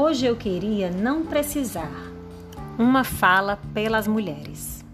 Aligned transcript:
Hoje 0.00 0.26
eu 0.26 0.36
queria 0.36 0.92
não 0.92 1.26
precisar. 1.26 1.90
Uma 2.78 3.02
fala 3.02 3.58
pelas 3.74 4.06
mulheres. 4.06 4.84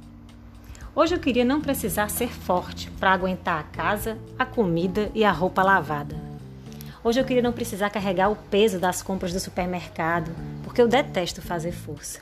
Hoje 0.96 1.14
eu 1.14 1.20
queria 1.20 1.44
não 1.44 1.60
precisar 1.60 2.08
ser 2.08 2.32
forte 2.32 2.90
para 2.92 3.12
aguentar 3.12 3.60
a 3.60 3.64
casa, 3.64 4.16
a 4.38 4.46
comida 4.46 5.10
e 5.14 5.22
a 5.22 5.30
roupa 5.30 5.62
lavada. 5.62 6.16
Hoje 7.04 7.20
eu 7.20 7.24
queria 7.26 7.42
não 7.42 7.52
precisar 7.52 7.90
carregar 7.90 8.30
o 8.30 8.36
peso 8.50 8.78
das 8.78 9.02
compras 9.02 9.30
do 9.30 9.38
supermercado, 9.38 10.30
porque 10.62 10.80
eu 10.80 10.88
detesto 10.88 11.42
fazer 11.42 11.72
força. 11.72 12.20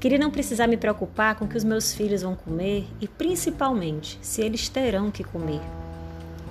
Queria 0.00 0.16
não 0.16 0.30
precisar 0.30 0.66
me 0.66 0.78
preocupar 0.78 1.34
com 1.34 1.44
o 1.44 1.48
que 1.48 1.58
os 1.58 1.64
meus 1.64 1.92
filhos 1.92 2.22
vão 2.22 2.34
comer 2.34 2.88
e 2.98 3.06
principalmente 3.06 4.18
se 4.22 4.40
eles 4.40 4.70
terão 4.70 5.10
que 5.10 5.22
comer. 5.22 5.60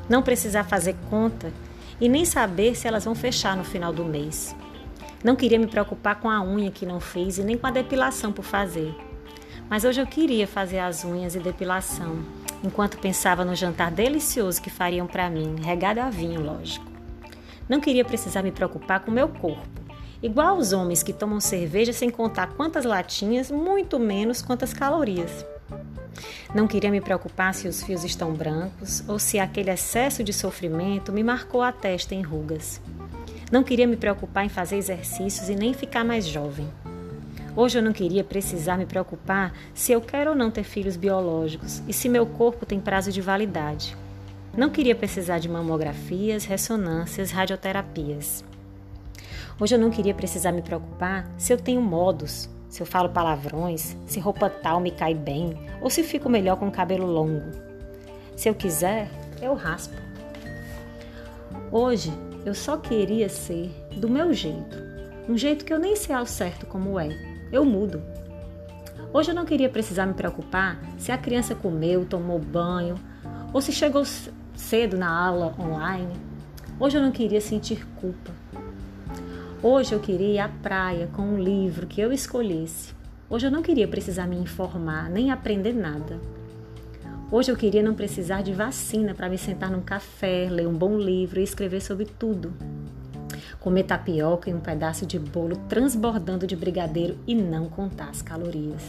Não 0.08 0.22
precisar 0.22 0.66
fazer 0.66 0.96
conta 1.10 1.52
e 2.00 2.08
nem 2.08 2.24
saber 2.24 2.76
se 2.76 2.88
elas 2.88 3.06
vão 3.06 3.16
fechar 3.16 3.58
no 3.58 3.64
final 3.64 3.92
do 3.92 4.06
mês. 4.06 4.56
Não 5.24 5.38
queria 5.38 5.58
me 5.58 5.68
preocupar 5.68 6.20
com 6.20 6.30
a 6.30 6.44
unha 6.44 6.70
que 6.70 6.86
não 6.86 7.00
fiz 7.00 7.38
e 7.38 7.44
nem 7.44 7.58
com 7.58 7.66
a 7.66 7.72
depilação 7.72 8.34
por 8.34 8.44
fazer. 8.44 8.94
Mas 9.70 9.86
hoje 9.86 10.02
eu 10.02 10.06
queria 10.06 10.46
fazer 10.46 10.80
as 10.80 11.06
unhas 11.06 11.34
e 11.34 11.40
depilação, 11.40 12.20
enquanto 12.62 13.00
pensava 13.00 13.46
no 13.46 13.56
jantar 13.56 13.90
delicioso 13.90 14.62
que 14.62 14.70
fariam 14.70 15.08
para 15.08 15.30
mim, 15.30 15.56
regado 15.64 16.02
a 16.02 16.10
vinho, 16.10 16.42
lógico. 16.42 16.86
Não 17.70 17.80
queria 17.80 18.04
precisar 18.04 18.44
me 18.44 18.52
preocupar 18.52 19.00
com 19.00 19.12
meu 19.12 19.30
corpo, 19.30 19.82
igual 20.22 20.58
os 20.58 20.74
homens 20.74 21.02
que 21.02 21.14
tomam 21.14 21.40
cerveja 21.40 21.94
sem 21.94 22.10
contar 22.10 22.48
quantas 22.56 22.84
latinhas, 22.84 23.50
muito 23.50 23.98
menos 23.98 24.42
quantas 24.42 24.74
calorias. 24.74 25.46
Não 26.54 26.68
queria 26.68 26.92
me 26.92 27.00
preocupar 27.00 27.54
se 27.54 27.68
os 27.68 27.82
fios 27.82 28.04
estão 28.04 28.34
brancos 28.34 29.04
ou 29.08 29.18
se 29.18 29.40
aquele 29.40 29.72
excesso 29.72 30.22
de 30.22 30.34
sofrimento 30.34 31.14
me 31.14 31.24
marcou 31.24 31.62
a 31.62 31.72
testa 31.72 32.14
em 32.14 32.22
rugas. 32.22 32.82
Não 33.54 33.62
queria 33.62 33.86
me 33.86 33.96
preocupar 33.96 34.44
em 34.44 34.50
fazer 34.50 34.78
exercícios 34.78 35.48
e 35.48 35.54
nem 35.54 35.76
ficar 35.76 36.04
mais 36.04 36.26
jovem. 36.26 36.68
Hoje 37.56 37.78
eu 37.78 37.84
não 37.84 37.94
queria 37.94 38.24
precisar 38.24 38.80
me 38.80 38.86
preocupar 38.88 39.54
se 39.76 39.92
eu 39.92 40.02
quero 40.02 40.32
ou 40.32 40.36
não 40.36 40.50
ter 40.50 40.64
filhos 40.64 40.98
biológicos 40.98 41.84
e 41.88 41.94
se 41.94 42.10
meu 42.10 42.26
corpo 42.26 42.66
tem 42.66 42.80
prazo 42.80 43.12
de 43.12 43.22
validade. 43.22 43.96
Não 44.58 44.72
queria 44.72 44.96
precisar 44.96 45.38
de 45.38 45.48
mamografias, 45.48 46.46
ressonâncias, 46.46 47.30
radioterapias. 47.30 48.44
Hoje 49.60 49.76
eu 49.76 49.80
não 49.80 49.92
queria 49.92 50.16
precisar 50.16 50.52
me 50.52 50.64
preocupar 50.64 51.32
se 51.38 51.54
eu 51.54 51.58
tenho 51.60 51.80
modos, 51.80 52.50
se 52.68 52.82
eu 52.82 52.88
falo 52.88 53.10
palavrões, 53.10 53.96
se 54.08 54.20
roupa 54.20 54.50
tal 54.50 54.80
me 54.80 54.90
cai 54.90 55.14
bem 55.14 55.56
ou 55.80 55.92
se 55.92 56.02
fico 56.02 56.28
melhor 56.28 56.58
com 56.58 56.72
cabelo 56.72 57.06
longo. 57.06 57.52
Se 58.36 58.50
eu 58.50 58.56
quiser, 58.56 59.12
eu 59.40 59.54
raspo. 59.54 59.94
Hoje 61.72 62.12
eu 62.46 62.54
só 62.54 62.78
queria 62.78 63.30
ser 63.30 63.72
do 63.96 64.10
meu 64.10 64.34
jeito, 64.34 64.78
um 65.30 65.38
jeito 65.38 65.64
que 65.64 65.74
eu 65.74 65.80
nem 65.80 65.96
sei 65.96 66.14
ao 66.14 66.26
certo 66.26 66.66
como 66.66 67.00
é. 67.00 67.10
Eu 67.52 67.64
mudo. 67.64 68.02
Hoje 69.14 69.32
eu 69.32 69.36
não 69.36 69.46
queria 69.46 69.70
precisar 69.70 70.06
me 70.06 70.14
preocupar 70.14 70.80
se 70.98 71.12
a 71.12 71.18
criança 71.18 71.56
comeu, 71.56 72.04
tomou 72.04 72.40
banho 72.40 72.96
ou 73.54 73.62
se 73.62 73.72
chegou 73.72 74.04
cedo 74.56 74.98
na 74.98 75.08
aula 75.08 75.56
online. 75.60 76.14
Hoje 76.80 76.98
eu 76.98 77.02
não 77.02 77.12
queria 77.12 77.40
sentir 77.40 77.86
culpa. 77.96 78.32
Hoje 79.62 79.94
eu 79.94 80.00
queria 80.00 80.34
ir 80.34 80.40
à 80.40 80.50
praia 80.50 81.08
com 81.14 81.22
um 81.22 81.42
livro 81.42 81.88
que 81.88 82.02
eu 82.02 82.12
escolhesse. 82.12 82.94
Hoje 83.30 83.48
eu 83.48 83.52
não 83.52 83.62
queria 83.62 83.88
precisar 83.88 84.28
me 84.28 84.36
informar 84.36 85.10
nem 85.10 85.32
aprender 85.32 85.74
nada. 85.74 86.20
Hoje 87.34 87.52
eu 87.52 87.56
queria 87.56 87.82
não 87.82 87.96
precisar 87.96 88.44
de 88.44 88.54
vacina 88.54 89.16
para 89.16 89.28
me 89.28 89.40
sentar 89.40 89.72
num 89.72 89.82
café, 89.82 90.48
ler 90.52 90.68
um 90.68 90.78
bom 90.78 91.00
livro 91.00 91.40
e 91.40 91.44
escrever 91.44 91.82
sobre 91.82 92.06
tudo. 92.06 92.54
Comer 93.60 93.86
tapioca 93.86 94.52
e 94.52 94.54
um 94.54 94.60
pedaço 94.60 95.04
de 95.04 95.18
bolo 95.18 95.56
transbordando 95.68 96.46
de 96.46 96.56
brigadeiro 96.56 97.18
e 97.26 97.34
não 97.34 97.68
contar 97.68 98.10
as 98.10 98.22
calorias. 98.22 98.84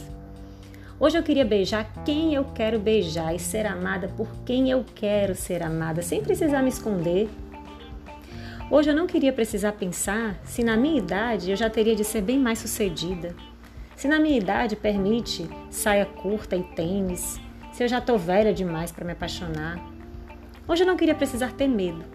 Hoje 0.99 1.17
eu 1.17 1.23
queria 1.23 1.43
beijar 1.43 1.91
quem 2.05 2.35
eu 2.35 2.45
quero 2.53 2.77
beijar 2.77 3.33
e 3.33 3.39
ser 3.39 3.65
amada 3.65 4.09
por 4.09 4.27
quem 4.45 4.69
eu 4.69 4.85
quero 4.93 5.33
ser 5.33 5.63
amada, 5.63 6.03
sem 6.03 6.21
precisar 6.21 6.61
me 6.61 6.69
esconder. 6.69 7.27
Hoje 8.69 8.91
eu 8.91 8.95
não 8.95 9.07
queria 9.07 9.33
precisar 9.33 9.71
pensar 9.71 10.39
se 10.43 10.63
na 10.63 10.77
minha 10.77 10.99
idade 10.99 11.49
eu 11.49 11.57
já 11.57 11.67
teria 11.67 11.95
de 11.95 12.03
ser 12.03 12.21
bem 12.21 12.37
mais 12.37 12.59
sucedida. 12.59 13.35
Se 13.95 14.07
na 14.07 14.19
minha 14.19 14.37
idade 14.37 14.75
permite 14.75 15.49
saia 15.71 16.05
curta 16.05 16.55
e 16.55 16.61
tênis, 16.61 17.43
se 17.75 17.83
eu 17.83 17.89
já 17.89 17.97
estou 17.97 18.17
velha 18.17 18.53
demais 18.53 18.89
para 18.89 19.03
me 19.03 19.11
apaixonar. 19.11 19.77
Hoje 20.65 20.83
eu 20.83 20.87
não 20.87 20.95
queria 20.95 21.13
precisar 21.13 21.51
ter 21.51 21.67
medo. 21.67 22.05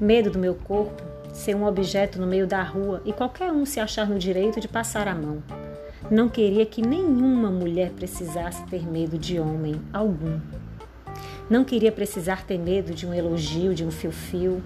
Medo 0.00 0.30
do 0.30 0.38
meu 0.38 0.54
corpo 0.54 1.02
ser 1.32 1.56
um 1.56 1.66
objeto 1.66 2.20
no 2.20 2.26
meio 2.26 2.46
da 2.46 2.62
rua 2.62 3.02
e 3.04 3.12
qualquer 3.12 3.50
um 3.50 3.66
se 3.66 3.80
achar 3.80 4.08
no 4.08 4.16
direito 4.16 4.60
de 4.60 4.68
passar 4.68 5.08
a 5.08 5.14
mão. 5.14 5.42
Não 6.08 6.28
queria 6.28 6.64
que 6.64 6.86
nenhuma 6.86 7.50
mulher 7.50 7.90
precisasse 7.90 8.62
ter 8.66 8.86
medo 8.86 9.18
de 9.18 9.40
homem 9.40 9.74
algum. 9.92 10.38
Não 11.50 11.64
queria 11.64 11.90
precisar 11.90 12.44
ter 12.44 12.58
medo 12.58 12.94
de 12.94 13.04
um 13.04 13.12
elogio, 13.12 13.74
de 13.74 13.84
um 13.84 13.90
fio-fio. 13.90 14.62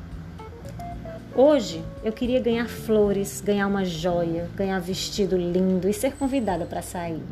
Hoje 1.35 1.83
eu 2.05 2.13
queria 2.13 2.41
ganhar 2.41 2.69
flores, 2.69 3.41
ganhar 3.41 3.67
uma 3.67 3.87
joia, 3.87 4.51
ganhar 4.55 4.81
vestido 4.81 5.35
lindo 5.35 5.89
e 5.89 5.95
ser 5.95 6.15
convidada 6.15 6.67
para 6.67 6.83
sair. 6.83 7.23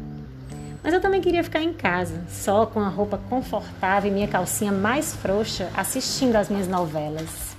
Mas 0.85 0.93
eu 0.93 1.01
também 1.01 1.23
queria 1.23 1.43
ficar 1.43 1.63
em 1.63 1.73
casa, 1.73 2.23
só 2.29 2.67
com 2.67 2.79
a 2.79 2.89
roupa 2.89 3.17
confortável 3.31 4.11
e 4.11 4.15
minha 4.15 4.29
calcinha 4.29 4.71
mais 4.71 5.15
frouxa, 5.15 5.71
assistindo 5.75 6.37
às 6.37 6.51
minhas 6.51 6.69
novelas. 6.69 7.57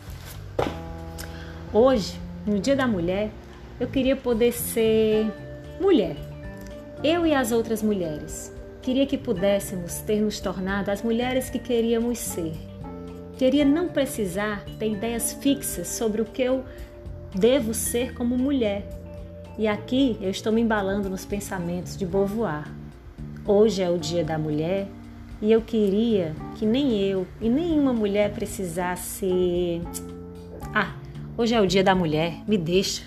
Hoje, 1.73 2.21
no 2.45 2.59
Dia 2.59 2.75
da 2.75 2.85
Mulher, 2.85 3.31
eu 3.79 3.87
queria 3.87 4.15
poder 4.15 4.51
ser 4.51 5.25
mulher. 5.81 6.15
Eu 7.03 7.25
e 7.25 7.33
as 7.33 7.51
outras 7.51 7.81
mulheres. 7.81 8.53
Queria 8.83 9.07
que 9.07 9.17
pudéssemos 9.17 10.01
ter 10.01 10.21
nos 10.21 10.39
tornado 10.39 10.91
as 10.91 11.01
mulheres 11.01 11.49
que 11.49 11.57
queríamos 11.57 12.19
ser. 12.19 12.53
Queria 13.39 13.65
não 13.65 13.87
precisar 13.89 14.63
ter 14.77 14.91
ideias 14.91 15.33
fixas 15.33 15.87
sobre 15.87 16.21
o 16.21 16.25
que 16.25 16.43
eu 16.43 16.63
devo 17.33 17.73
ser 17.73 18.13
como 18.13 18.37
mulher. 18.37 18.87
E 19.57 19.67
aqui 19.67 20.15
eu 20.21 20.29
estou 20.29 20.53
me 20.53 20.61
embalando 20.61 21.09
nos 21.09 21.25
pensamentos 21.25 21.97
de 21.97 22.05
Beauvoir. 22.05 22.84
Hoje 23.47 23.83
é 23.83 23.89
o 23.91 23.97
Dia 23.99 24.23
da 24.23 24.39
Mulher 24.39 24.87
e 25.39 25.51
eu 25.51 25.61
queria 25.61 26.33
que 26.55 26.65
nem 26.65 26.97
eu 26.99 27.27
e 27.39 27.47
nenhuma 27.47 27.93
mulher 27.93 28.33
precisasse. 28.33 29.83
Ah, 30.73 30.95
hoje 31.37 31.53
é 31.53 31.61
o 31.61 31.67
Dia 31.67 31.83
da 31.83 31.93
Mulher, 31.93 32.37
me 32.47 32.57
deixa. 32.57 33.03